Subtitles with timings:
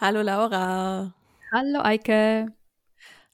[0.00, 1.12] Hallo Laura.
[1.50, 2.54] Hallo Eike.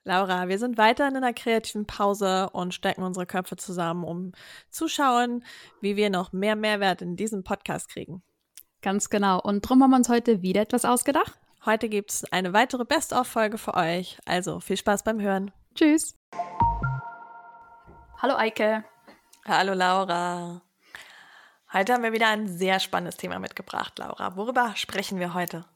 [0.02, 4.32] Laura, wir sind weiter in einer kreativen Pause und stecken unsere Köpfe zusammen, um
[4.70, 5.44] zu schauen,
[5.82, 8.22] wie wir noch mehr Mehrwert in diesem Podcast kriegen.
[8.80, 9.42] Ganz genau.
[9.42, 11.38] Und drum haben wir uns heute wieder etwas ausgedacht.
[11.66, 14.18] Heute gibt es eine weitere Best-of-Folge für euch.
[14.24, 15.50] Also viel Spaß beim Hören.
[15.74, 16.18] Tschüss.
[18.22, 18.84] Hallo Eike.
[19.44, 20.62] Hallo Laura.
[21.74, 24.34] Heute haben wir wieder ein sehr spannendes Thema mitgebracht, Laura.
[24.36, 25.66] Worüber sprechen wir heute?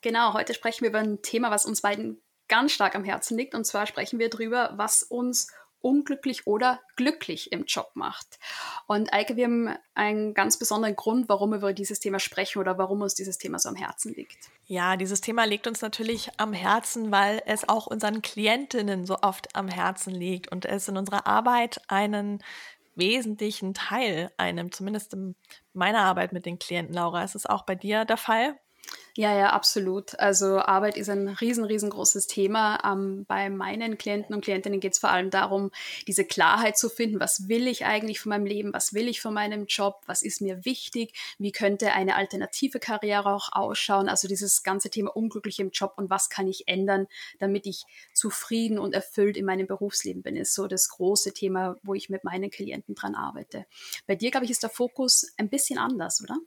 [0.00, 3.54] Genau, heute sprechen wir über ein Thema, was uns beiden ganz stark am Herzen liegt.
[3.54, 5.48] Und zwar sprechen wir darüber, was uns
[5.82, 8.38] unglücklich oder glücklich im Job macht.
[8.86, 12.78] Und Eike, wir haben einen ganz besonderen Grund, warum wir über dieses Thema sprechen oder
[12.78, 14.48] warum uns dieses Thema so am Herzen liegt.
[14.66, 19.54] Ja, dieses Thema liegt uns natürlich am Herzen, weil es auch unseren Klientinnen so oft
[19.54, 22.42] am Herzen liegt und es in unserer Arbeit einen
[22.94, 25.34] wesentlichen Teil einem, zumindest in
[25.72, 27.24] meiner Arbeit mit den Klienten, Laura.
[27.24, 28.56] Ist es auch bei dir der Fall?
[29.14, 30.18] Ja, ja, absolut.
[30.18, 32.78] Also Arbeit ist ein riesen, riesengroßes Thema.
[32.82, 35.70] Ähm, bei meinen Klienten und Klientinnen geht es vor allem darum,
[36.06, 37.20] diese Klarheit zu finden.
[37.20, 38.72] Was will ich eigentlich von meinem Leben?
[38.72, 40.00] Was will ich von meinem Job?
[40.06, 41.12] Was ist mir wichtig?
[41.38, 44.08] Wie könnte eine alternative Karriere auch ausschauen?
[44.08, 47.06] Also dieses ganze Thema unglücklich im Job und was kann ich ändern,
[47.38, 47.84] damit ich
[48.14, 52.24] zufrieden und erfüllt in meinem Berufsleben bin, ist so das große Thema, wo ich mit
[52.24, 53.66] meinen Klienten dran arbeite.
[54.06, 56.38] Bei dir, glaube ich, ist der Fokus ein bisschen anders, oder?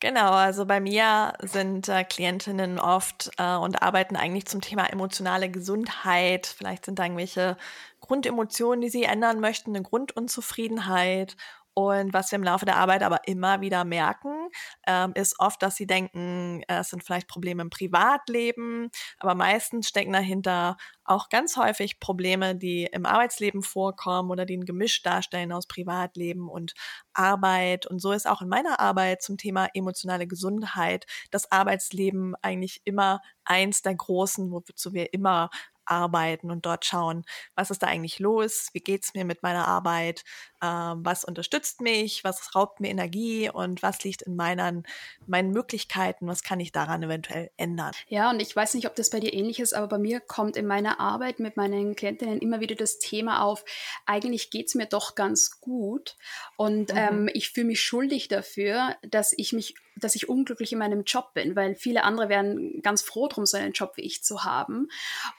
[0.00, 5.50] Genau, also bei mir sind äh, Klientinnen oft äh, und arbeiten eigentlich zum Thema emotionale
[5.50, 6.46] Gesundheit.
[6.46, 7.56] Vielleicht sind da irgendwelche
[8.00, 11.36] Grundemotionen, die sie ändern möchten, eine Grundunzufriedenheit
[11.78, 14.48] und was wir im Laufe der Arbeit aber immer wieder merken,
[14.88, 18.90] ähm, ist oft, dass sie denken, äh, es sind vielleicht Probleme im Privatleben,
[19.20, 24.64] aber meistens stecken dahinter auch ganz häufig Probleme, die im Arbeitsleben vorkommen oder die ein
[24.64, 26.74] Gemisch darstellen aus Privatleben und
[27.14, 27.86] Arbeit.
[27.86, 33.20] Und so ist auch in meiner Arbeit zum Thema emotionale Gesundheit das Arbeitsleben eigentlich immer
[33.44, 35.48] eins der großen, wozu wir immer
[35.88, 37.24] arbeiten und dort schauen,
[37.54, 40.24] was ist da eigentlich los, wie geht's mir mit meiner Arbeit,
[40.60, 44.84] was unterstützt mich, was raubt mir Energie und was liegt in meinen,
[45.26, 47.92] meinen Möglichkeiten, was kann ich daran eventuell ändern.
[48.08, 50.56] Ja, und ich weiß nicht, ob das bei dir ähnlich ist, aber bei mir kommt
[50.56, 53.64] in meiner Arbeit mit meinen Klientinnen immer wieder das Thema auf,
[54.06, 56.16] eigentlich geht's mir doch ganz gut
[56.56, 56.98] und mhm.
[56.98, 61.34] ähm, ich fühle mich schuldig dafür, dass ich mich dass ich unglücklich in meinem Job
[61.34, 64.88] bin, weil viele andere wären ganz froh drum, so einen Job wie ich zu haben.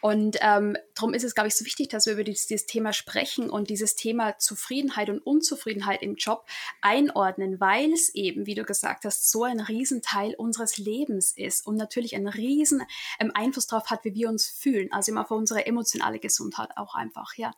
[0.01, 2.93] Und ähm, darum ist es, glaube ich, so wichtig, dass wir über dieses, dieses Thema
[2.93, 6.45] sprechen und dieses Thema Zufriedenheit und Unzufriedenheit im Job
[6.81, 11.75] einordnen, weil es eben, wie du gesagt hast, so ein Riesenteil unseres Lebens ist und
[11.75, 12.83] natürlich einen riesen
[13.19, 14.91] ähm, Einfluss darauf hat, wie wir uns fühlen.
[14.91, 17.53] Also immer für unsere emotionale Gesundheit auch einfach, ja.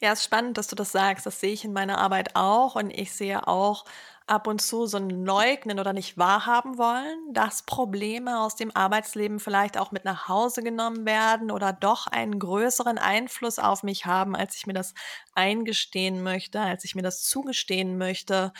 [0.00, 1.26] Ja, es ist spannend, dass du das sagst.
[1.26, 3.84] Das sehe ich in meiner Arbeit auch und ich sehe auch
[4.26, 9.78] ab und zu so Leugnen oder nicht wahrhaben wollen, dass Probleme aus dem Arbeitsleben vielleicht
[9.78, 14.56] auch mit nach Hause genommen werden oder doch einen größeren Einfluss auf mich haben, als
[14.56, 14.94] ich mir das
[15.34, 18.52] eingestehen möchte, als ich mir das zugestehen möchte.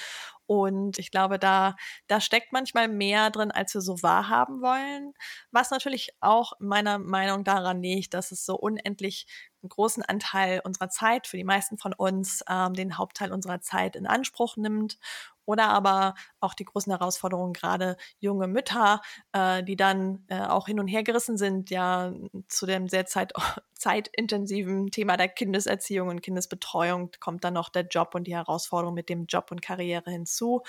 [0.46, 1.76] Und ich glaube, da,
[2.08, 5.14] da steckt manchmal mehr drin, als wir so wahrhaben wollen.
[5.50, 9.26] Was natürlich auch meiner Meinung daran liegt, dass es so unendlich
[9.62, 13.96] einen großen Anteil unserer Zeit für die meisten von uns, ähm, den Hauptteil unserer Zeit
[13.96, 14.98] in Anspruch nimmt
[15.46, 19.00] oder aber auch die großen Herausforderungen, gerade junge Mütter,
[19.32, 22.12] äh, die dann äh, auch hin und her gerissen sind, ja,
[22.48, 23.32] zu dem sehr zeit
[23.74, 29.08] zeitintensiven Thema der Kindeserziehung und Kindesbetreuung kommt dann noch der Job und die Herausforderung mit
[29.08, 30.62] dem Job und Karriere hinzu.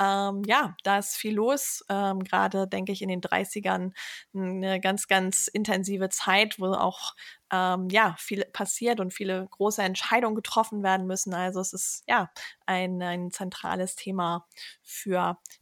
[0.00, 1.84] Ähm, ja, da ist viel los.
[1.90, 3.92] Ähm, gerade denke ich in den 30ern
[4.34, 7.14] eine ganz, ganz intensive Zeit, wo auch
[7.54, 11.34] ähm, ja, viel passiert und viele große Entscheidungen getroffen werden müssen.
[11.34, 12.30] Also es ist ja
[12.66, 14.46] ein, ein zentrales Thema
[14.82, 15.13] für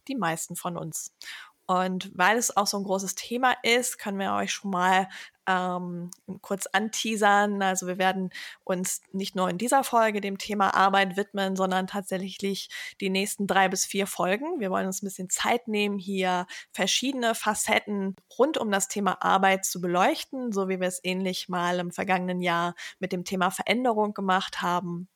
[0.07, 1.13] die meisten von uns.
[1.65, 5.07] Und weil es auch so ein großes Thema ist, können wir euch schon mal
[5.47, 6.11] ähm,
[6.41, 7.61] kurz anteasern.
[7.61, 8.31] Also wir werden
[8.65, 12.69] uns nicht nur in dieser Folge dem Thema Arbeit widmen, sondern tatsächlich
[12.99, 14.59] die nächsten drei bis vier Folgen.
[14.59, 19.65] Wir wollen uns ein bisschen Zeit nehmen, hier verschiedene Facetten rund um das Thema Arbeit
[19.65, 24.13] zu beleuchten, so wie wir es ähnlich mal im vergangenen Jahr mit dem Thema Veränderung
[24.13, 25.07] gemacht haben.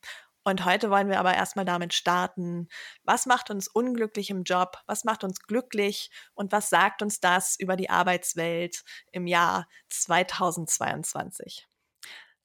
[0.47, 2.69] Und heute wollen wir aber erstmal damit starten,
[3.03, 7.59] was macht uns unglücklich im Job, was macht uns glücklich und was sagt uns das
[7.59, 11.67] über die Arbeitswelt im Jahr 2022.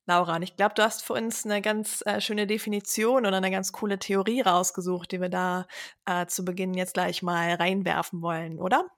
[0.05, 3.53] Laura, und ich glaube, du hast für uns eine ganz äh, schöne Definition oder eine
[3.53, 5.69] ganz coole Theorie rausgesucht, die wir da
[6.05, 8.91] äh, zu Beginn jetzt gleich mal reinwerfen wollen, oder?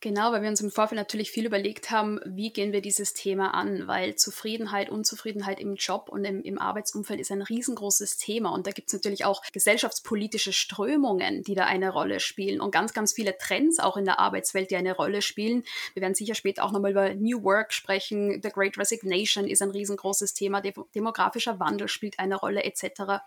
[0.00, 3.54] Genau, weil wir uns im Vorfeld natürlich viel überlegt haben, wie gehen wir dieses Thema
[3.54, 8.66] an, weil Zufriedenheit, Unzufriedenheit im Job und im, im Arbeitsumfeld ist ein riesengroßes Thema und
[8.66, 13.12] da gibt es natürlich auch gesellschaftspolitische Strömungen, die da eine Rolle spielen und ganz, ganz
[13.12, 15.64] viele Trends auch in der Arbeitswelt, die eine Rolle spielen.
[15.94, 19.70] Wir werden sicher später auch nochmal über New Work sprechen, The Great Resignation ist ein
[19.70, 20.60] riesengroßes Thema,
[20.94, 23.22] demografischer Wandel spielt eine Rolle etc.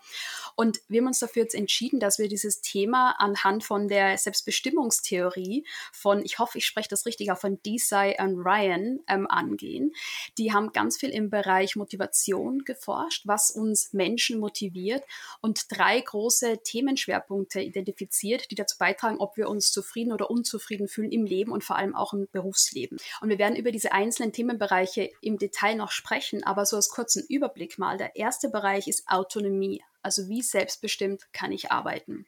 [0.54, 5.66] Und wir haben uns dafür jetzt entschieden, dass wir dieses Thema anhand von der Selbstbestimmungstheorie
[5.92, 9.92] von, ich hoffe, ich spreche das richtig auch von Desai und Ryan ähm, angehen.
[10.36, 15.04] Die haben ganz viel im Bereich Motivation geforscht, was uns Menschen motiviert
[15.40, 21.12] und drei große Themenschwerpunkte identifiziert, die dazu beitragen, ob wir uns zufrieden oder unzufrieden fühlen
[21.12, 22.98] im Leben und vor allem auch im Berufsleben.
[23.20, 27.24] Und wir werden über diese einzelnen Themenbereiche im Detail noch sprechen, aber so als kurzen
[27.28, 27.96] Überblick mal.
[27.96, 29.82] Der erste Bereich ist Autonomie.
[30.02, 32.26] Also wie selbstbestimmt kann ich arbeiten?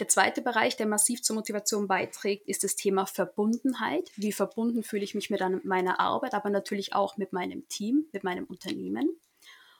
[0.00, 4.10] Der zweite Bereich, der massiv zur Motivation beiträgt, ist das Thema Verbundenheit.
[4.16, 8.24] Wie verbunden fühle ich mich mit meiner Arbeit, aber natürlich auch mit meinem Team, mit
[8.24, 9.18] meinem Unternehmen.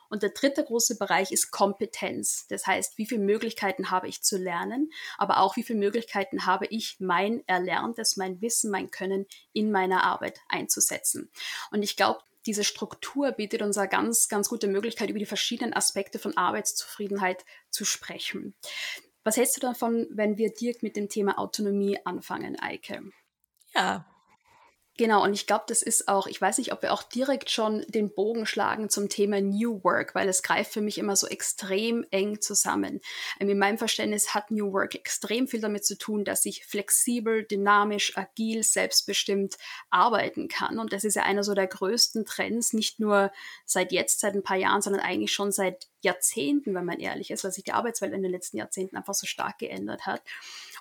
[0.09, 2.47] Und der dritte große Bereich ist Kompetenz.
[2.49, 6.67] Das heißt, wie viele Möglichkeiten habe ich zu lernen, aber auch wie viele Möglichkeiten habe
[6.67, 11.31] ich, mein Erlerntes, mein Wissen, mein Können in meiner Arbeit einzusetzen.
[11.71, 15.75] Und ich glaube, diese Struktur bietet uns eine ganz, ganz gute Möglichkeit, über die verschiedenen
[15.75, 18.55] Aspekte von Arbeitszufriedenheit zu sprechen.
[19.27, 23.03] Was hältst du davon, wenn wir direkt mit dem Thema Autonomie anfangen, Eike?
[23.75, 24.07] Ja,
[24.99, 27.85] Genau, und ich glaube, das ist auch, ich weiß nicht, ob wir auch direkt schon
[27.89, 32.07] den Bogen schlagen zum Thema New Work, weil es greift für mich immer so extrem
[32.11, 33.01] eng zusammen.
[33.39, 37.45] Ähm, in meinem Verständnis hat New Work extrem viel damit zu tun, dass ich flexibel,
[37.45, 39.57] dynamisch, agil, selbstbestimmt
[39.91, 40.79] arbeiten kann.
[40.79, 43.31] Und das ist ja einer so der größten Trends, nicht nur
[43.67, 47.45] seit jetzt, seit ein paar Jahren, sondern eigentlich schon seit Jahrzehnten, wenn man ehrlich ist,
[47.45, 50.23] weil sich die Arbeitswelt in den letzten Jahrzehnten einfach so stark geändert hat.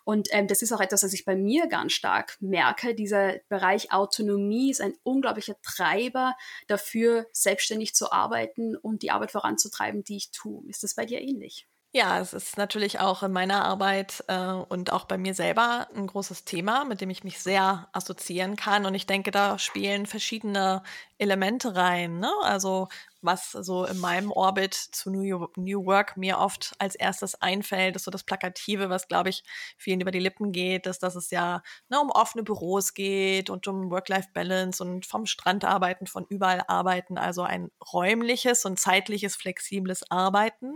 [0.06, 2.96] Und ähm, das ist auch etwas, was ich bei mir ganz stark merke.
[2.96, 6.36] Dieser Bereich Autonomie ist ein unglaublicher Treiber
[6.68, 10.63] dafür, selbstständig zu arbeiten und die Arbeit voranzutreiben, die ich tue.
[10.69, 11.68] Ist das bei dir ähnlich?
[11.96, 16.08] Ja, es ist natürlich auch in meiner Arbeit äh, und auch bei mir selber ein
[16.08, 18.86] großes Thema, mit dem ich mich sehr assoziieren kann.
[18.86, 20.84] Und ich denke, da spielen verschiedene
[21.18, 22.19] Elemente rein.
[22.19, 22.30] Ne?
[22.44, 22.90] Also
[23.25, 28.06] was so in meinem Orbit zu New, New Work mir oft als erstes einfällt, ist
[28.06, 29.44] so das Plakative, was, glaube ich,
[29.77, 33.68] vielen über die Lippen geht, ist, dass es ja ne, um offene Büros geht und
[33.68, 40.10] um Work-Life-Balance und vom Strand arbeiten, von überall arbeiten, also ein räumliches und zeitliches, flexibles
[40.10, 40.74] Arbeiten.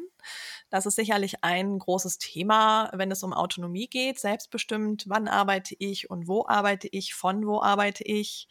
[0.69, 6.09] Das ist sicherlich ein großes Thema, wenn es um Autonomie geht, selbstbestimmt, wann arbeite ich
[6.09, 8.47] und wo arbeite ich, von wo arbeite ich.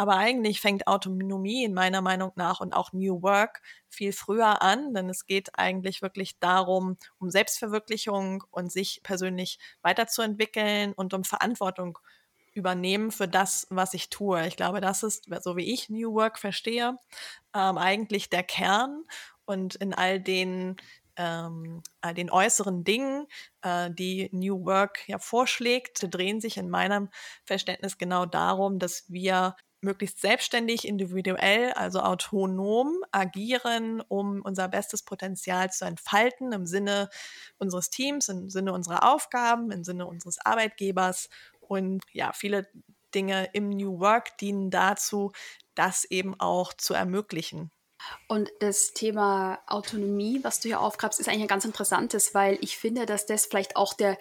[0.00, 3.60] Aber eigentlich fängt Autonomie in meiner Meinung nach und auch New Work
[3.90, 10.94] viel früher an, denn es geht eigentlich wirklich darum, um Selbstverwirklichung und sich persönlich weiterzuentwickeln
[10.94, 11.98] und um Verantwortung
[12.54, 14.46] übernehmen für das, was ich tue.
[14.46, 16.96] Ich glaube, das ist, so wie ich New Work verstehe,
[17.54, 19.04] ähm, eigentlich der Kern
[19.44, 20.76] und in all den
[21.16, 23.26] ähm, all den äußeren Dingen,
[23.60, 27.10] äh, die New Work ja vorschlägt, drehen sich in meinem
[27.44, 35.70] Verständnis genau darum, dass wir möglichst selbstständig, individuell, also autonom agieren, um unser bestes Potenzial
[35.70, 37.08] zu entfalten im Sinne
[37.58, 41.28] unseres Teams, im Sinne unserer Aufgaben, im Sinne unseres Arbeitgebers.
[41.60, 42.68] Und ja, viele
[43.14, 45.32] Dinge im New Work dienen dazu,
[45.74, 47.70] das eben auch zu ermöglichen.
[48.28, 52.76] Und das Thema Autonomie, was du hier aufgreifst, ist eigentlich ein ganz interessantes, weil ich
[52.78, 54.16] finde, dass das vielleicht auch der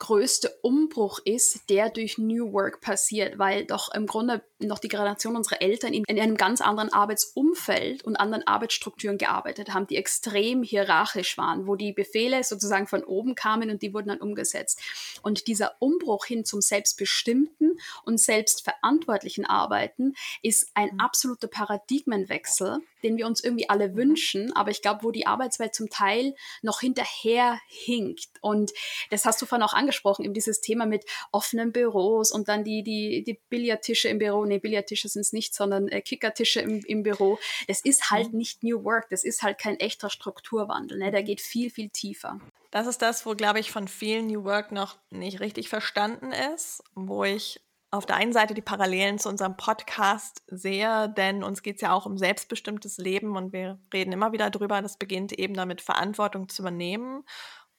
[0.00, 5.36] größte Umbruch ist, der durch New Work passiert, weil doch im Grunde noch die Generation
[5.36, 10.62] unserer Eltern in, in einem ganz anderen Arbeitsumfeld und anderen Arbeitsstrukturen gearbeitet haben, die extrem
[10.62, 14.80] hierarchisch waren, wo die Befehle sozusagen von oben kamen und die wurden dann umgesetzt.
[15.22, 21.00] Und dieser Umbruch hin zum selbstbestimmten und selbstverantwortlichen Arbeiten ist ein mhm.
[21.00, 25.88] absoluter Paradigmenwechsel, den wir uns irgendwie alle wünschen, aber ich glaube, wo die Arbeitswelt zum
[25.88, 28.28] Teil noch hinterher hinkt.
[28.40, 28.72] Und
[29.10, 29.89] das hast du vorhin auch angesprochen,
[30.20, 34.44] eben dieses Thema mit offenen Büros und dann die, die, die Billardtische im Büro.
[34.44, 37.38] Nee, Billardtische sind es nicht, sondern äh, Kickertische im, im Büro.
[37.68, 38.38] Das ist halt mhm.
[38.38, 40.98] nicht New Work, das ist halt kein echter Strukturwandel.
[40.98, 41.10] Ne?
[41.10, 42.40] Der geht viel, viel tiefer.
[42.70, 46.82] Das ist das, wo, glaube ich, von vielen New Work noch nicht richtig verstanden ist,
[46.94, 47.60] wo ich
[47.92, 51.92] auf der einen Seite die Parallelen zu unserem Podcast sehe, denn uns geht es ja
[51.92, 56.48] auch um selbstbestimmtes Leben und wir reden immer wieder darüber, das beginnt eben damit, Verantwortung
[56.48, 57.24] zu übernehmen.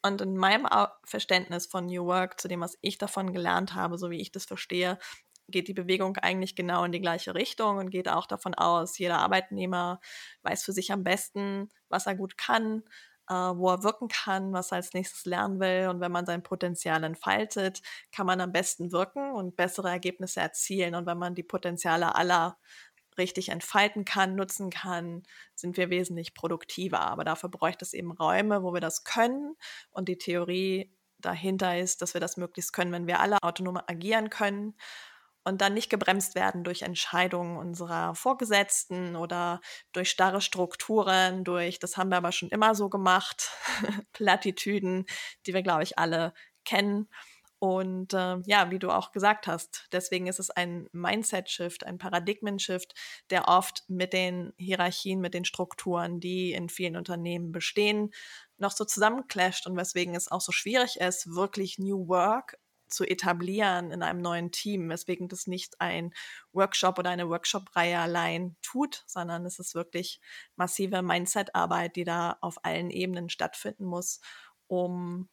[0.03, 0.67] Und in meinem
[1.05, 4.45] Verständnis von New Work, zu dem, was ich davon gelernt habe, so wie ich das
[4.45, 4.97] verstehe,
[5.47, 9.19] geht die Bewegung eigentlich genau in die gleiche Richtung und geht auch davon aus, jeder
[9.19, 9.99] Arbeitnehmer
[10.43, 12.83] weiß für sich am besten, was er gut kann,
[13.29, 15.89] äh, wo er wirken kann, was er als nächstes lernen will.
[15.89, 17.81] Und wenn man sein Potenzial entfaltet,
[18.11, 20.95] kann man am besten wirken und bessere Ergebnisse erzielen.
[20.95, 22.57] Und wenn man die Potenziale aller
[23.17, 25.23] richtig entfalten kann, nutzen kann,
[25.55, 27.01] sind wir wesentlich produktiver.
[27.01, 29.55] Aber dafür bräuchte es eben Räume, wo wir das können.
[29.91, 34.29] Und die Theorie dahinter ist, dass wir das möglichst können, wenn wir alle autonom agieren
[34.29, 34.75] können
[35.43, 39.59] und dann nicht gebremst werden durch Entscheidungen unserer Vorgesetzten oder
[39.91, 43.49] durch starre Strukturen, durch, das haben wir aber schon immer so gemacht,
[44.13, 45.05] Plattitüden,
[45.45, 47.09] die wir, glaube ich, alle kennen.
[47.63, 52.95] Und äh, ja, wie du auch gesagt hast, deswegen ist es ein Mindset-Shift, ein Paradigmen-Shift,
[53.29, 58.09] der oft mit den Hierarchien, mit den Strukturen, die in vielen Unternehmen bestehen,
[58.57, 63.91] noch so zusammenclasht und weswegen es auch so schwierig ist, wirklich New Work zu etablieren
[63.91, 66.15] in einem neuen Team, weswegen das nicht ein
[66.53, 70.19] Workshop oder eine Workshop-Reihe allein tut, sondern es ist wirklich
[70.55, 74.19] massive Mindset-Arbeit, die da auf allen Ebenen stattfinden muss,
[74.65, 75.29] um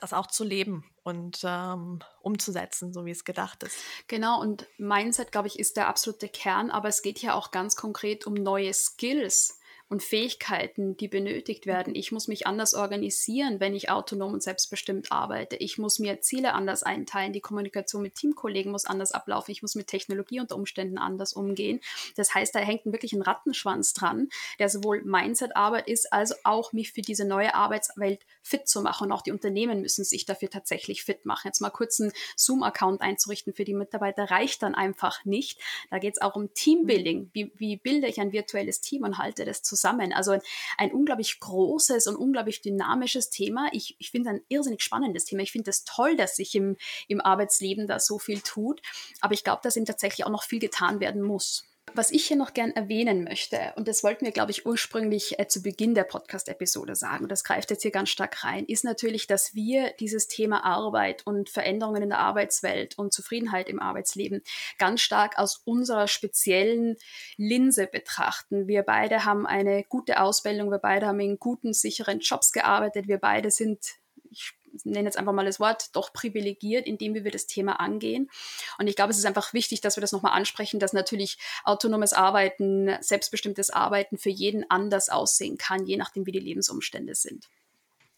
[0.00, 3.76] das auch zu leben und ähm, umzusetzen, so wie es gedacht ist.
[4.06, 7.76] Genau, und Mindset, glaube ich, ist der absolute Kern, aber es geht ja auch ganz
[7.76, 9.57] konkret um neue Skills
[9.88, 11.94] und Fähigkeiten, die benötigt werden.
[11.94, 15.56] Ich muss mich anders organisieren, wenn ich autonom und selbstbestimmt arbeite.
[15.56, 17.32] Ich muss mir Ziele anders einteilen.
[17.32, 19.50] Die Kommunikation mit Teamkollegen muss anders ablaufen.
[19.50, 21.80] Ich muss mit Technologie unter Umständen anders umgehen.
[22.16, 24.28] Das heißt, da hängt wirklich ein Rattenschwanz dran,
[24.58, 29.06] der sowohl Mindset-Arbeit ist, als auch mich für diese neue Arbeitswelt fit zu machen.
[29.06, 31.46] Und auch die Unternehmen müssen sich dafür tatsächlich fit machen.
[31.46, 35.58] Jetzt mal kurz einen Zoom-Account einzurichten für die Mitarbeiter reicht dann einfach nicht.
[35.90, 37.30] Da geht es auch um Teambuilding.
[37.32, 39.77] Wie, wie bilde ich ein virtuelles Team und halte das zusammen?
[39.78, 40.12] Zusammen.
[40.12, 40.40] Also ein,
[40.76, 43.68] ein unglaublich großes und unglaublich dynamisches Thema.
[43.72, 45.42] Ich, ich finde ein irrsinnig spannendes Thema.
[45.42, 48.82] Ich finde es das toll, dass sich im, im Arbeitsleben da so viel tut.
[49.20, 51.64] Aber ich glaube, dass eben tatsächlich auch noch viel getan werden muss.
[51.94, 55.48] Was ich hier noch gern erwähnen möchte, und das wollten wir, glaube ich, ursprünglich äh,
[55.48, 59.26] zu Beginn der Podcast-Episode sagen, und das greift jetzt hier ganz stark rein, ist natürlich,
[59.26, 64.42] dass wir dieses Thema Arbeit und Veränderungen in der Arbeitswelt und Zufriedenheit im Arbeitsleben
[64.78, 66.96] ganz stark aus unserer speziellen
[67.36, 68.68] Linse betrachten.
[68.68, 73.18] Wir beide haben eine gute Ausbildung, wir beide haben in guten, sicheren Jobs gearbeitet, wir
[73.18, 73.98] beide sind
[74.30, 74.52] ich
[74.84, 78.30] nenne jetzt einfach mal das Wort, doch privilegiert, indem wir das Thema angehen.
[78.78, 82.12] Und ich glaube, es ist einfach wichtig, dass wir das nochmal ansprechen, dass natürlich autonomes
[82.12, 87.48] Arbeiten, selbstbestimmtes Arbeiten für jeden anders aussehen kann, je nachdem, wie die Lebensumstände sind.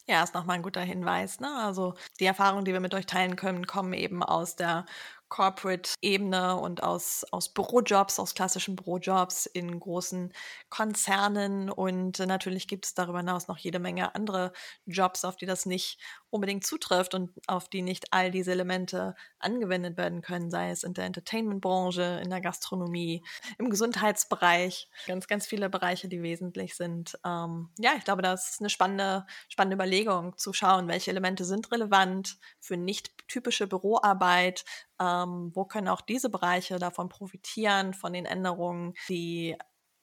[0.07, 1.39] Ja, ist nochmal ein guter Hinweis.
[1.39, 1.55] Ne?
[1.55, 4.87] Also die Erfahrungen, die wir mit euch teilen können, kommen eben aus der
[5.31, 10.35] Corporate-Ebene und aus, aus Bürojobs, aus klassischen Bürojobs in großen
[10.69, 11.71] Konzernen.
[11.71, 14.53] Und natürlich gibt es darüber hinaus noch jede Menge andere
[14.85, 15.99] Jobs, auf die das nicht
[16.31, 20.95] unbedingt zutrifft und auf die nicht all diese Elemente angewendet werden können, sei es in
[20.95, 23.25] der Entertainment-Branche, in der Gastronomie,
[23.59, 27.19] im Gesundheitsbereich, ganz, ganz viele Bereiche, die wesentlich sind.
[27.25, 31.71] Ähm, ja, ich glaube, das ist eine spannende, spannende Überlegung zu schauen, welche Elemente sind
[31.73, 34.65] relevant für nicht typische Büroarbeit,
[35.01, 39.57] ähm, wo können auch diese Bereiche davon profitieren, von den Änderungen, die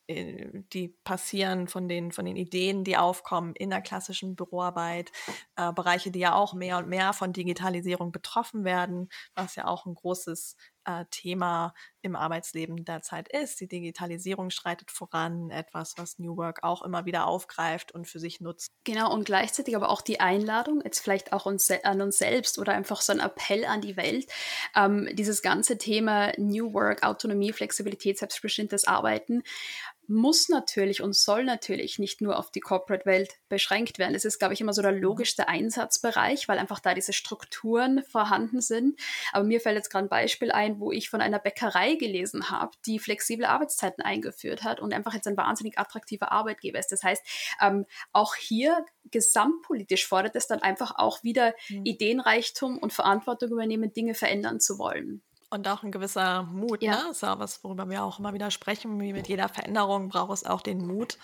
[0.07, 5.11] äh, die passieren, von den, von den Ideen, die aufkommen in der klassischen Büroarbeit,
[5.57, 9.85] äh, Bereiche, die ja auch mehr und mehr von Digitalisierung betroffen werden, was ja auch
[9.85, 10.55] ein großes
[10.87, 13.59] äh, Thema im Arbeitsleben derzeit ist.
[13.59, 18.39] Die Digitalisierung schreitet voran, etwas, was New Work auch immer wieder aufgreift und für sich
[18.39, 18.71] nutzt.
[18.85, 22.73] Genau, und gleichzeitig aber auch die Einladung, jetzt vielleicht auch uns, an uns selbst oder
[22.73, 24.27] einfach so ein Appell an die Welt,
[24.75, 29.43] ähm, dieses ganze Thema New Work, Autonomie, Flexibilität, selbstbestimmtes Arbeiten
[30.07, 34.13] muss natürlich und soll natürlich nicht nur auf die Corporate-Welt beschränkt werden.
[34.13, 35.01] Das ist, glaube ich, immer so der mhm.
[35.01, 38.99] logischste Einsatzbereich, weil einfach da diese Strukturen vorhanden sind.
[39.33, 42.71] Aber mir fällt jetzt gerade ein Beispiel ein, wo ich von einer Bäckerei gelesen habe,
[42.85, 46.91] die flexible Arbeitszeiten eingeführt hat und einfach jetzt ein wahnsinnig attraktiver Arbeitgeber ist.
[46.91, 47.23] Das heißt,
[47.61, 51.85] ähm, auch hier gesamtpolitisch fordert es dann einfach auch wieder mhm.
[51.85, 55.21] Ideenreichtum und Verantwortung übernehmen, Dinge verändern zu wollen.
[55.49, 57.03] Und auch ein gewisser Mut, ja.
[57.03, 57.11] ne?
[57.11, 58.99] ist ja was, worüber wir auch immer wieder sprechen.
[58.99, 61.17] Wie mit jeder Veränderung braucht es auch den Mut,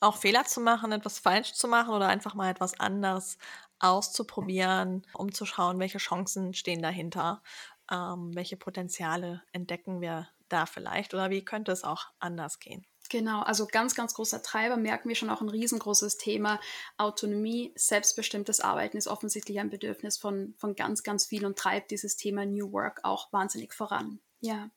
[0.00, 3.36] auch Fehler zu machen, etwas falsch zu machen oder einfach mal etwas anders
[3.78, 7.42] auszuprobieren, um zu schauen, welche Chancen stehen dahinter,
[7.90, 12.86] ähm, welche Potenziale entdecken wir da vielleicht oder wie könnte es auch anders gehen.
[13.08, 16.60] Genau, also ganz, ganz großer Treiber, merken wir schon auch ein riesengroßes Thema.
[16.96, 22.16] Autonomie, selbstbestimmtes Arbeiten ist offensichtlich ein Bedürfnis von, von ganz, ganz viel und treibt dieses
[22.16, 24.20] Thema New Work auch wahnsinnig voran.
[24.40, 24.70] Ja.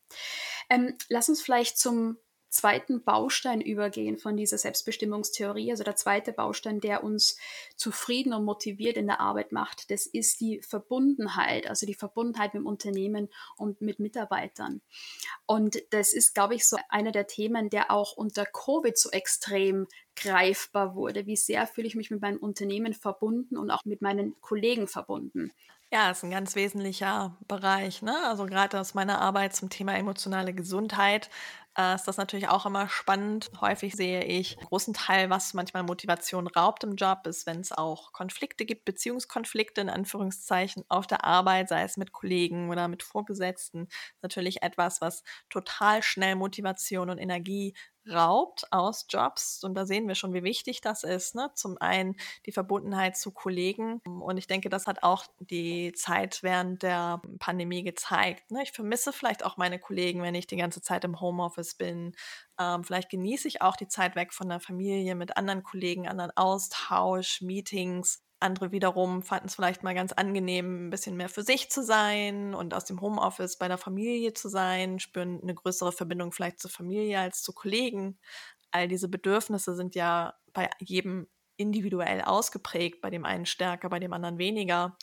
[0.69, 2.17] Ähm, lass uns vielleicht zum
[2.49, 5.71] zweiten Baustein übergehen von dieser Selbstbestimmungstheorie.
[5.71, 7.37] Also der zweite Baustein, der uns
[7.75, 12.63] zufrieden und motiviert in der Arbeit macht, das ist die Verbundenheit, also die Verbundenheit mit
[12.63, 14.81] dem Unternehmen und mit Mitarbeitern.
[15.45, 19.87] Und das ist, glaube ich, so einer der Themen, der auch unter Covid so extrem
[20.15, 21.25] greifbar wurde.
[21.25, 25.51] Wie sehr fühle ich mich mit meinem Unternehmen verbunden und auch mit meinen Kollegen verbunden?
[25.91, 28.03] Ja, ist ein ganz wesentlicher Bereich.
[28.03, 28.15] Ne?
[28.25, 31.31] Also gerade aus meiner Arbeit zum Thema emotionale Gesundheit
[31.79, 33.49] äh, ist das natürlich auch immer spannend.
[33.61, 37.71] Häufig sehe ich einen großen Teil, was manchmal Motivation raubt im Job, ist, wenn es
[37.71, 43.03] auch Konflikte gibt, Beziehungskonflikte in Anführungszeichen auf der Arbeit, sei es mit Kollegen oder mit
[43.03, 43.87] Vorgesetzten.
[44.21, 47.73] Natürlich etwas, was total schnell Motivation und Energie
[48.07, 49.63] raubt aus Jobs.
[49.63, 51.35] Und da sehen wir schon, wie wichtig das ist.
[51.35, 51.51] Ne?
[51.55, 52.15] Zum einen
[52.45, 53.99] die Verbundenheit zu Kollegen.
[53.99, 58.51] Und ich denke, das hat auch die Zeit während der Pandemie gezeigt.
[58.51, 58.63] Ne?
[58.63, 62.15] Ich vermisse vielleicht auch meine Kollegen, wenn ich die ganze Zeit im Homeoffice bin.
[62.59, 66.31] Ähm, vielleicht genieße ich auch die Zeit weg von der Familie mit anderen Kollegen, anderen
[66.35, 68.21] Austausch, Meetings.
[68.41, 72.53] Andere wiederum fanden es vielleicht mal ganz angenehm, ein bisschen mehr für sich zu sein
[72.53, 76.71] und aus dem Homeoffice bei der Familie zu sein, spüren eine größere Verbindung vielleicht zur
[76.71, 78.17] Familie als zu Kollegen.
[78.71, 84.13] All diese Bedürfnisse sind ja bei jedem individuell ausgeprägt, bei dem einen stärker, bei dem
[84.13, 84.97] anderen weniger.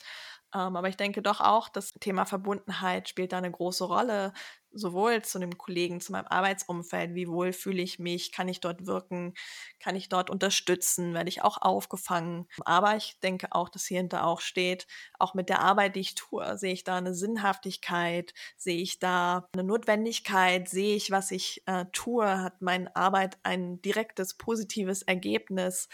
[0.57, 4.33] Ähm, aber ich denke doch auch, das Thema Verbundenheit spielt da eine große Rolle,
[4.71, 8.85] sowohl zu dem Kollegen, zu meinem Arbeitsumfeld, wie wohl fühle ich mich, kann ich dort
[8.85, 9.33] wirken,
[9.79, 12.47] kann ich dort unterstützen, werde ich auch aufgefangen.
[12.65, 14.87] Aber ich denke auch, dass hierhinter auch steht,
[15.19, 19.47] auch mit der Arbeit, die ich tue, sehe ich da eine Sinnhaftigkeit, sehe ich da
[19.53, 25.87] eine Notwendigkeit, sehe ich, was ich äh, tue, hat meine Arbeit ein direktes, positives Ergebnis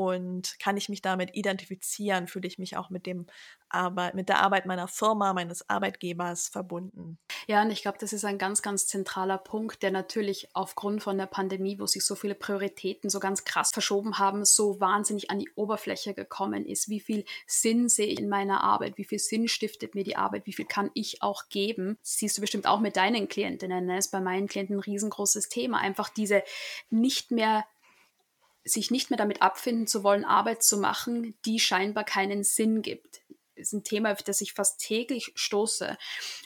[0.00, 3.26] und kann ich mich damit identifizieren, fühle ich mich auch mit dem
[3.68, 7.18] Arbeit, mit der Arbeit meiner Firma, meines Arbeitgebers verbunden.
[7.46, 11.18] Ja, und ich glaube, das ist ein ganz, ganz zentraler Punkt, der natürlich aufgrund von
[11.18, 15.38] der Pandemie, wo sich so viele Prioritäten so ganz krass verschoben haben, so wahnsinnig an
[15.38, 16.88] die Oberfläche gekommen ist.
[16.88, 18.96] Wie viel Sinn sehe ich in meiner Arbeit?
[18.96, 20.46] Wie viel Sinn stiftet mir die Arbeit?
[20.46, 21.98] Wie viel kann ich auch geben?
[22.00, 23.86] Das siehst du bestimmt auch mit deinen Klientinnen.
[23.86, 23.98] Das ne?
[23.98, 25.76] ist bei meinen Klienten ein riesengroßes Thema.
[25.76, 26.42] Einfach diese
[26.88, 27.66] nicht mehr
[28.64, 33.22] sich nicht mehr damit abfinden zu wollen, Arbeit zu machen, die scheinbar keinen Sinn gibt
[33.60, 35.96] ist ein Thema, auf das ich fast täglich stoße.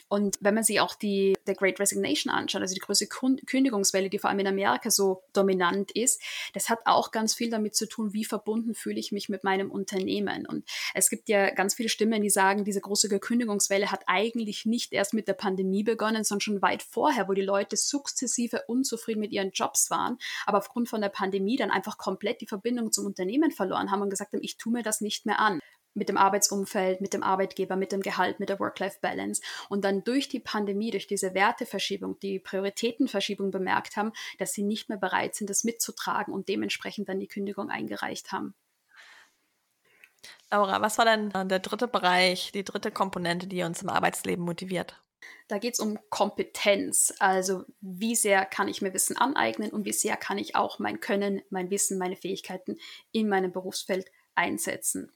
[0.07, 4.19] Und wenn man sich auch die The Great Resignation anschaut, also die größte Kündigungswelle, die
[4.19, 6.21] vor allem in Amerika so dominant ist,
[6.53, 9.71] das hat auch ganz viel damit zu tun, wie verbunden fühle ich mich mit meinem
[9.71, 10.45] Unternehmen.
[10.45, 14.93] Und es gibt ja ganz viele Stimmen, die sagen, diese große Kündigungswelle hat eigentlich nicht
[14.93, 19.31] erst mit der Pandemie begonnen, sondern schon weit vorher, wo die Leute sukzessive unzufrieden mit
[19.31, 23.51] ihren Jobs waren, aber aufgrund von der Pandemie dann einfach komplett die Verbindung zum Unternehmen
[23.51, 25.59] verloren haben und gesagt haben, ich tue mir das nicht mehr an
[25.95, 30.29] mit dem Arbeitsumfeld, mit dem Arbeitgeber, mit dem Gehalt, mit der Work-Life-Balance und dann durch
[30.29, 35.49] die Pandemie, durch diese Werteverschiebung, die Prioritätenverschiebung bemerkt haben, dass sie nicht mehr bereit sind,
[35.49, 38.53] das mitzutragen und dementsprechend dann die Kündigung eingereicht haben.
[40.51, 45.01] Laura, was war denn der dritte Bereich, die dritte Komponente, die uns im Arbeitsleben motiviert?
[45.47, 49.93] Da geht es um Kompetenz, also wie sehr kann ich mir Wissen aneignen und wie
[49.93, 52.77] sehr kann ich auch mein Können, mein Wissen, meine Fähigkeiten
[53.11, 55.11] in meinem Berufsfeld einsetzen.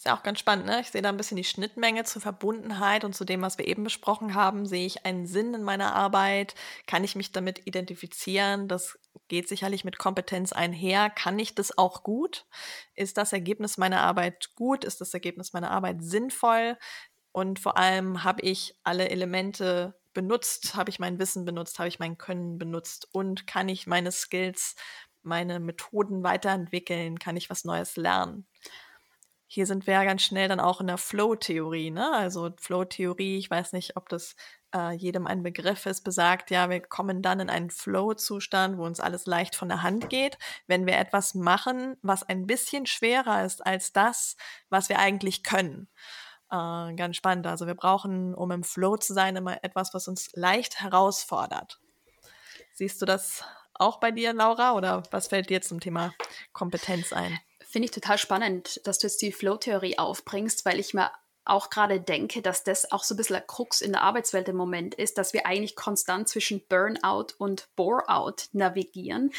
[0.00, 0.80] Ist ja auch ganz spannend, ne?
[0.80, 3.84] Ich sehe da ein bisschen die Schnittmenge zur Verbundenheit und zu dem, was wir eben
[3.84, 4.64] besprochen haben.
[4.64, 6.54] Sehe ich einen Sinn in meiner Arbeit?
[6.86, 8.66] Kann ich mich damit identifizieren?
[8.66, 11.10] Das geht sicherlich mit Kompetenz einher.
[11.10, 12.46] Kann ich das auch gut?
[12.94, 14.84] Ist das Ergebnis meiner Arbeit gut?
[14.84, 16.78] Ist das Ergebnis meiner Arbeit sinnvoll?
[17.32, 20.76] Und vor allem habe ich alle Elemente benutzt?
[20.76, 21.78] Habe ich mein Wissen benutzt?
[21.78, 23.06] Habe ich mein Können benutzt?
[23.12, 24.76] Und kann ich meine Skills,
[25.20, 27.18] meine Methoden weiterentwickeln?
[27.18, 28.46] Kann ich was Neues lernen?
[29.52, 31.90] Hier sind wir ja ganz schnell dann auch in der Flow-Theorie.
[31.90, 32.12] Ne?
[32.12, 34.36] Also Flow-Theorie, ich weiß nicht, ob das
[34.72, 39.00] äh, jedem ein Begriff ist, besagt, ja, wir kommen dann in einen Flow-Zustand, wo uns
[39.00, 43.66] alles leicht von der Hand geht, wenn wir etwas machen, was ein bisschen schwerer ist
[43.66, 44.36] als das,
[44.68, 45.88] was wir eigentlich können.
[46.52, 47.48] Äh, ganz spannend.
[47.48, 51.80] Also wir brauchen, um im Flow zu sein, immer etwas, was uns leicht herausfordert.
[52.72, 53.42] Siehst du das
[53.74, 56.14] auch bei dir, Laura, oder was fällt dir zum Thema
[56.52, 57.40] Kompetenz ein?
[57.70, 61.10] Finde ich total spannend, dass du jetzt die Flow-Theorie aufbringst, weil ich mir
[61.44, 64.56] auch gerade denke, dass das auch so ein bisschen ein Krux in der Arbeitswelt im
[64.56, 69.32] Moment ist, dass wir eigentlich konstant zwischen Burnout und Bore-out navigieren.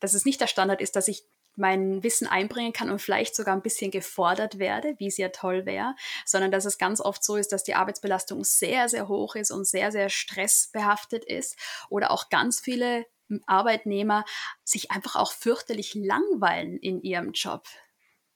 [0.00, 1.24] Dass es nicht der Standard ist, dass ich
[1.56, 5.66] mein Wissen einbringen kann und vielleicht sogar ein bisschen gefordert werde, wie es ja toll
[5.66, 9.50] wäre, sondern dass es ganz oft so ist, dass die Arbeitsbelastung sehr, sehr hoch ist
[9.50, 11.56] und sehr, sehr stressbehaftet ist
[11.88, 13.06] oder auch ganz viele
[13.46, 14.24] Arbeitnehmer
[14.64, 17.66] sich einfach auch fürchterlich langweilen in ihrem Job.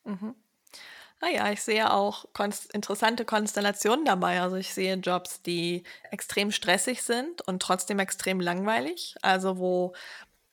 [0.05, 0.35] Mhm.
[1.21, 4.41] Naja, ich sehe auch konst interessante Konstellationen dabei.
[4.43, 9.17] Also ich sehe Jobs, die extrem stressig sind und trotzdem extrem langweilig.
[9.23, 9.95] Also wo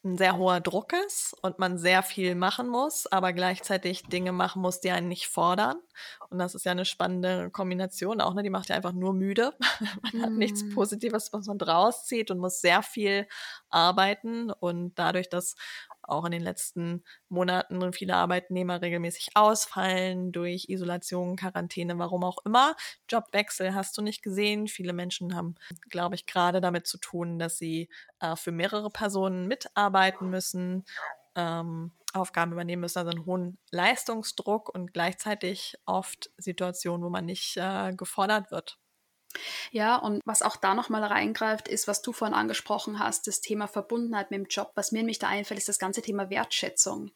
[0.04, 4.62] ein sehr hoher Druck ist und man sehr viel machen muss, aber gleichzeitig Dinge machen
[4.62, 5.78] muss, die einen nicht fordern.
[6.30, 8.42] Und das ist ja eine spannende Kombination auch, ne?
[8.42, 9.54] Die macht ja einfach nur müde.
[10.14, 10.74] man hat nichts mhm.
[10.74, 13.28] Positives, was man draus zieht und muss sehr viel
[13.70, 14.50] arbeiten.
[14.52, 15.56] Und dadurch, dass
[16.04, 22.76] auch in den letzten Monaten viele Arbeitnehmer regelmäßig ausfallen durch Isolation, Quarantäne, warum auch immer.
[23.10, 24.68] Jobwechsel hast du nicht gesehen.
[24.68, 25.56] Viele Menschen haben,
[25.90, 30.86] glaube ich, gerade damit zu tun, dass sie äh, für mehrere Personen mitarbeiten müssen.
[31.36, 37.56] Ähm, Aufgaben übernehmen müssen, also einen hohen Leistungsdruck und gleichzeitig oft Situationen, wo man nicht
[37.58, 38.78] äh, gefordert wird.
[39.72, 43.68] Ja, und was auch da nochmal reingreift, ist, was du vorhin angesprochen hast, das Thema
[43.68, 44.72] Verbundenheit mit dem Job.
[44.76, 47.12] Was mir nämlich da einfällt, ist das ganze Thema Wertschätzung.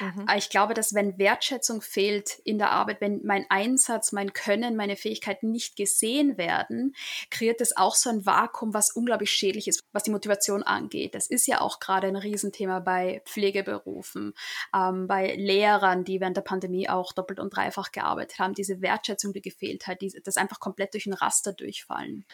[0.00, 0.26] Mhm.
[0.36, 4.96] Ich glaube, dass wenn Wertschätzung fehlt in der Arbeit, wenn mein Einsatz, mein Können, meine
[4.96, 6.94] Fähigkeiten nicht gesehen werden,
[7.30, 11.14] kreiert das auch so ein Vakuum, was unglaublich schädlich ist, was die Motivation angeht.
[11.14, 14.34] Das ist ja auch gerade ein Riesenthema bei Pflegeberufen,
[14.74, 18.54] ähm, bei Lehrern, die während der Pandemie auch doppelt und dreifach gearbeitet haben.
[18.54, 22.24] Diese Wertschätzung, die gefehlt hat, die, das einfach komplett durch ein Raster durchfallen.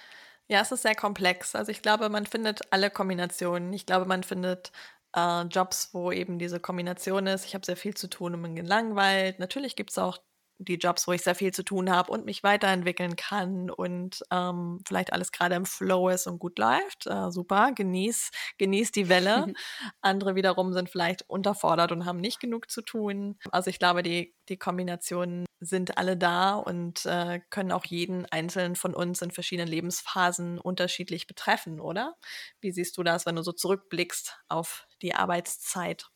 [0.48, 1.56] Ja, es ist sehr komplex.
[1.56, 3.72] Also ich glaube, man findet alle Kombinationen.
[3.72, 4.70] Ich glaube, man findet
[5.16, 7.44] äh, Jobs, wo eben diese Kombination ist.
[7.46, 9.38] Ich habe sehr viel zu tun und bin gelangweilt.
[9.38, 10.18] Natürlich gibt es auch
[10.58, 14.80] die Jobs, wo ich sehr viel zu tun habe und mich weiterentwickeln kann und ähm,
[14.86, 17.06] vielleicht alles gerade im Flow ist und gut läuft.
[17.06, 19.52] Äh, super, genieß, genieß die Welle.
[20.00, 23.38] Andere wiederum sind vielleicht unterfordert und haben nicht genug zu tun.
[23.50, 28.76] Also ich glaube, die, die Kombinationen sind alle da und äh, können auch jeden einzelnen
[28.76, 32.14] von uns in verschiedenen Lebensphasen unterschiedlich betreffen, oder?
[32.60, 36.06] Wie siehst du das, wenn du so zurückblickst auf die Arbeitszeit?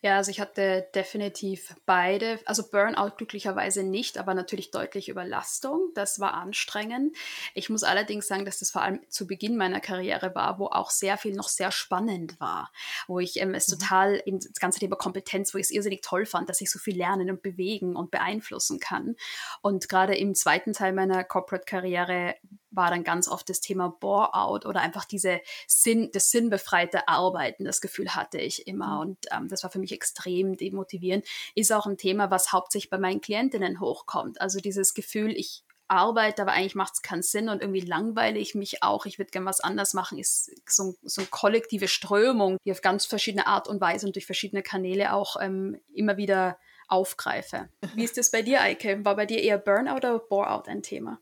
[0.00, 2.38] Ja, also ich hatte definitiv beide.
[2.44, 5.90] Also Burnout glücklicherweise nicht, aber natürlich deutlich Überlastung.
[5.94, 7.16] Das war anstrengend.
[7.54, 10.90] Ich muss allerdings sagen, dass das vor allem zu Beginn meiner Karriere war, wo auch
[10.90, 12.70] sehr viel noch sehr spannend war.
[13.08, 13.80] Wo ich ähm, es mhm.
[13.80, 16.78] total, eben das ganze Thema Kompetenz, wo ich es irrsinnig toll fand, dass ich so
[16.78, 19.16] viel lernen und bewegen und beeinflussen kann.
[19.62, 22.36] Und gerade im zweiten Teil meiner Corporate-Karriere
[22.70, 27.80] war dann ganz oft das Thema Bore-out oder einfach diese Sinn, das sinnbefreite Arbeiten, das
[27.80, 28.96] Gefühl hatte ich immer.
[28.96, 29.00] Mhm.
[29.00, 31.26] Und ähm, das war für mich extrem demotivierend.
[31.54, 34.40] Ist auch ein Thema, was hauptsächlich bei meinen Klientinnen hochkommt.
[34.40, 38.54] Also dieses Gefühl, ich arbeite, aber eigentlich macht es keinen Sinn und irgendwie langweile ich
[38.54, 39.06] mich auch.
[39.06, 43.06] Ich würde gerne was anders machen, ist so, so eine kollektive Strömung, die auf ganz
[43.06, 47.68] verschiedene Art und Weise und durch verschiedene Kanäle auch ähm, immer wieder aufgreife.
[47.94, 49.04] Wie ist das bei dir, Eike?
[49.04, 51.20] War bei dir eher Burnout oder Bore-out ein Thema?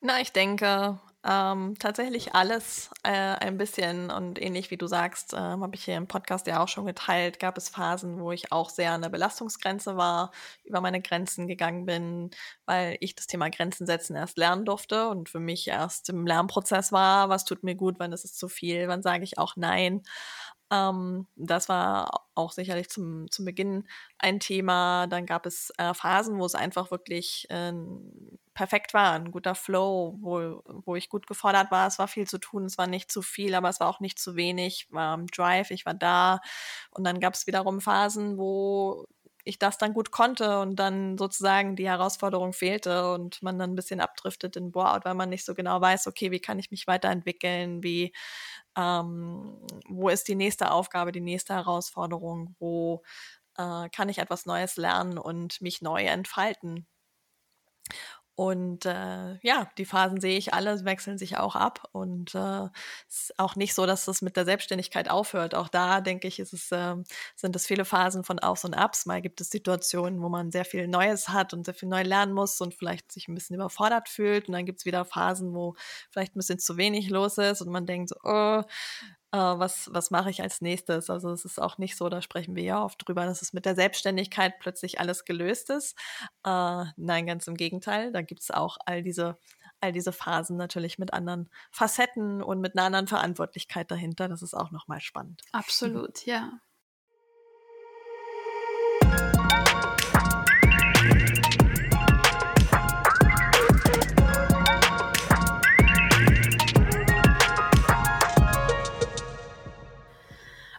[0.00, 5.36] Na, ich denke, ähm, tatsächlich alles äh, ein bisschen und ähnlich wie du sagst, äh,
[5.38, 8.70] habe ich hier im Podcast ja auch schon geteilt, gab es Phasen, wo ich auch
[8.70, 10.30] sehr an der Belastungsgrenze war,
[10.64, 12.30] über meine Grenzen gegangen bin,
[12.64, 16.92] weil ich das Thema Grenzen setzen erst lernen durfte und für mich erst im Lernprozess
[16.92, 20.02] war, was tut mir gut, wann ist es zu viel, wann sage ich auch nein.
[20.70, 23.86] Ähm, das war auch sicherlich zum, zum Beginn
[24.18, 25.06] ein Thema.
[25.06, 27.72] Dann gab es äh, Phasen, wo es einfach wirklich äh,
[28.54, 31.86] perfekt war, ein guter Flow, wo, wo ich gut gefordert war.
[31.86, 34.18] Es war viel zu tun, es war nicht zu viel, aber es war auch nicht
[34.18, 34.88] zu wenig.
[34.90, 36.40] War im Drive, ich war da.
[36.90, 39.06] Und dann gab es wiederum Phasen, wo
[39.48, 43.76] ich das dann gut konnte und dann sozusagen die Herausforderung fehlte und man dann ein
[43.76, 46.86] bisschen abdriftet in Board, weil man nicht so genau weiß, okay, wie kann ich mich
[46.86, 48.12] weiterentwickeln, wie
[48.76, 49.58] ähm,
[49.88, 53.02] wo ist die nächste Aufgabe, die nächste Herausforderung, wo
[53.56, 56.86] äh, kann ich etwas Neues lernen und mich neu entfalten.
[58.38, 61.88] Und äh, ja, die Phasen sehe ich alle, wechseln sich auch ab.
[61.90, 62.68] Und äh,
[63.08, 65.56] ist auch nicht so, dass das mit der Selbstständigkeit aufhört.
[65.56, 66.94] Auch da, denke ich, ist es, äh,
[67.34, 69.06] sind es viele Phasen von Aufs und Abs.
[69.06, 72.32] Mal gibt es Situationen, wo man sehr viel Neues hat und sehr viel neu lernen
[72.32, 74.46] muss und vielleicht sich ein bisschen überfordert fühlt.
[74.46, 75.74] Und dann gibt es wieder Phasen, wo
[76.08, 78.62] vielleicht ein bisschen zu wenig los ist und man denkt, oh,
[79.32, 81.10] äh, was, was mache ich als nächstes?
[81.10, 83.66] Also es ist auch nicht so, da sprechen wir ja oft drüber, dass es mit
[83.66, 85.96] der Selbstständigkeit plötzlich alles gelöst ist.
[86.44, 88.12] Äh, nein, ganz im Gegenteil.
[88.12, 89.38] Da gibt es auch all diese,
[89.80, 94.28] all diese Phasen natürlich mit anderen Facetten und mit einer anderen Verantwortlichkeit dahinter.
[94.28, 95.42] Das ist auch nochmal spannend.
[95.52, 96.60] Absolut, ja.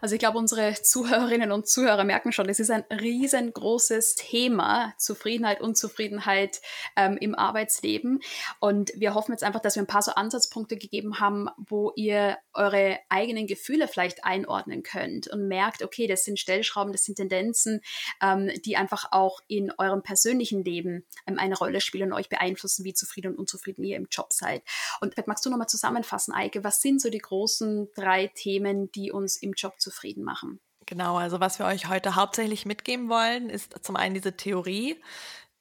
[0.01, 5.61] Also ich glaube, unsere Zuhörerinnen und Zuhörer merken schon, es ist ein riesengroßes Thema, Zufriedenheit,
[5.61, 6.61] Unzufriedenheit
[6.95, 8.21] ähm, im Arbeitsleben.
[8.59, 12.37] Und wir hoffen jetzt einfach, dass wir ein paar so Ansatzpunkte gegeben haben, wo ihr
[12.53, 17.81] eure eigenen Gefühle vielleicht einordnen könnt und merkt, okay, das sind Stellschrauben, das sind Tendenzen,
[18.21, 22.85] ähm, die einfach auch in eurem persönlichen Leben ähm, eine Rolle spielen und euch beeinflussen,
[22.85, 24.63] wie zufrieden und unzufrieden ihr im Job seid.
[25.01, 29.35] Und magst du nochmal zusammenfassen, Eike, was sind so die großen drei Themen, die uns
[29.35, 30.59] im Job zufrieden zufrieden machen.
[30.85, 35.01] Genau, also was wir euch heute hauptsächlich mitgeben wollen, ist zum einen diese Theorie,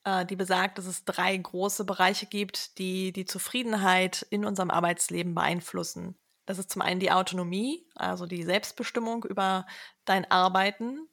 [0.05, 5.35] äh, die besagt, dass es drei große Bereiche gibt, die die Zufriedenheit in unserem Arbeitsleben
[5.35, 6.17] beeinflussen.
[6.47, 9.67] Das ist zum einen die Autonomie, also die Selbstbestimmung über
[10.07, 11.09] dein Arbeiten,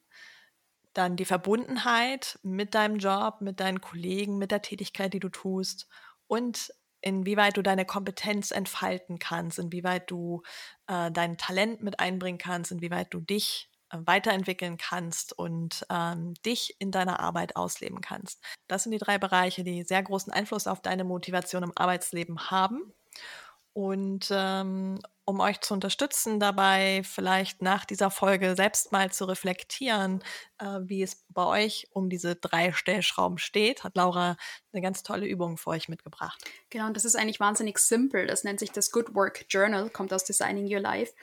[0.94, 5.90] dann die Verbundenheit mit deinem Job, mit deinen Kollegen, mit der Tätigkeit, die du tust
[6.28, 6.72] und
[7.06, 10.42] inwieweit du deine Kompetenz entfalten kannst, inwieweit du
[10.88, 16.76] äh, dein Talent mit einbringen kannst, inwieweit du dich äh, weiterentwickeln kannst und ähm, dich
[16.80, 18.44] in deiner Arbeit ausleben kannst.
[18.68, 22.92] Das sind die drei Bereiche, die sehr großen Einfluss auf deine Motivation im Arbeitsleben haben.
[23.76, 30.24] Und ähm, um euch zu unterstützen, dabei vielleicht nach dieser Folge selbst mal zu reflektieren,
[30.60, 34.38] äh, wie es bei euch um diese drei Stellschrauben steht, hat Laura
[34.72, 36.42] eine ganz tolle Übung für euch mitgebracht.
[36.70, 38.28] Genau, und das ist eigentlich wahnsinnig simpel.
[38.28, 41.14] Das nennt sich das Good Work Journal, kommt aus Designing Your Life.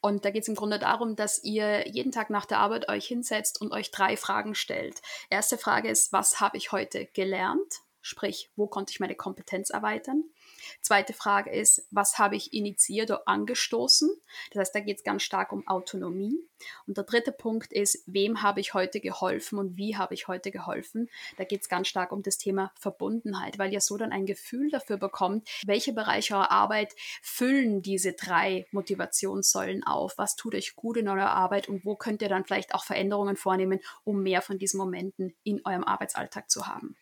[0.00, 3.06] Und da geht es im Grunde darum, dass ihr jeden Tag nach der Arbeit euch
[3.06, 5.02] hinsetzt und euch drei Fragen stellt.
[5.28, 7.82] Erste Frage ist, was habe ich heute gelernt?
[8.00, 10.24] Sprich, wo konnte ich meine Kompetenz erweitern?
[10.80, 14.10] Zweite Frage ist, was habe ich initiiert oder angestoßen?
[14.52, 16.38] Das heißt, da geht es ganz stark um Autonomie.
[16.86, 20.50] Und der dritte Punkt ist, wem habe ich heute geholfen und wie habe ich heute
[20.50, 21.08] geholfen?
[21.36, 24.70] Da geht es ganz stark um das Thema Verbundenheit, weil ihr so dann ein Gefühl
[24.70, 30.18] dafür bekommt, welche Bereiche eurer Arbeit füllen diese drei Motivationssäulen auf?
[30.18, 33.36] Was tut euch gut in eurer Arbeit und wo könnt ihr dann vielleicht auch Veränderungen
[33.36, 36.96] vornehmen, um mehr von diesen Momenten in eurem Arbeitsalltag zu haben?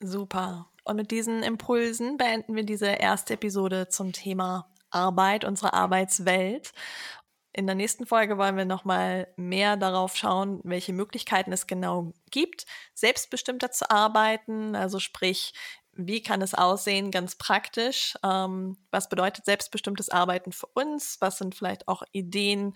[0.00, 0.70] Super.
[0.84, 6.72] Und mit diesen Impulsen beenden wir diese erste Episode zum Thema Arbeit, unsere Arbeitswelt.
[7.52, 12.66] In der nächsten Folge wollen wir nochmal mehr darauf schauen, welche Möglichkeiten es genau gibt,
[12.94, 14.76] selbstbestimmter zu arbeiten.
[14.76, 15.52] Also sprich,
[15.92, 18.14] wie kann es aussehen, ganz praktisch?
[18.22, 21.16] Ähm, was bedeutet selbstbestimmtes Arbeiten für uns?
[21.20, 22.74] Was sind vielleicht auch Ideen,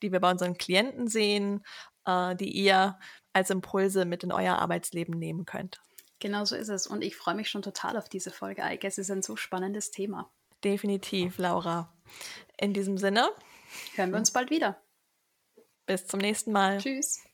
[0.00, 1.62] die wir bei unseren Klienten sehen,
[2.06, 2.98] äh, die ihr
[3.34, 5.82] als Impulse mit in euer Arbeitsleben nehmen könnt?
[6.22, 6.86] Genau so ist es.
[6.86, 8.86] Und ich freue mich schon total auf diese Folge, Eike.
[8.86, 10.30] Es ist ein so spannendes Thema.
[10.62, 11.92] Definitiv, Laura.
[12.56, 13.28] In diesem Sinne.
[13.96, 14.80] Hören wir uns bald wieder.
[15.84, 16.78] Bis zum nächsten Mal.
[16.78, 17.24] Tschüss.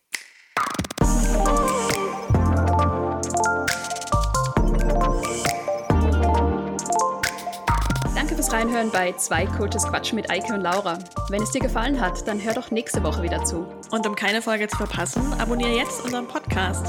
[8.14, 10.98] Danke fürs Reinhören bei Zwei Coaches Quatsch mit Eike und Laura.
[11.29, 13.66] Wenn es dir gefallen hat, dann hör doch nächste Woche wieder zu.
[13.90, 16.87] Und um keine Folge zu verpassen, abonniere jetzt unseren Podcast.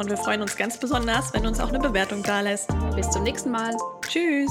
[0.00, 2.70] Und wir freuen uns ganz besonders, wenn du uns auch eine Bewertung da lässt.
[2.96, 3.76] Bis zum nächsten Mal.
[4.08, 4.50] Tschüss.